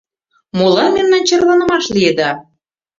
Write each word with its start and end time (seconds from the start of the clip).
Молан 0.57 0.89
мемнан 0.95 1.23
черланымаш 1.27 1.85
лиеда? 1.95 2.31